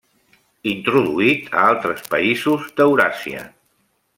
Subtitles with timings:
[0.71, 3.45] Introduït a altres països d'Euràsia.